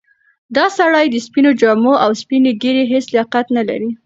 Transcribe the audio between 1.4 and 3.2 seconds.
جامو او سپینې ږیرې هیڅ